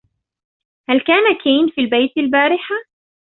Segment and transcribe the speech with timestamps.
[0.89, 2.75] هل كان كين في البيت البارحة؟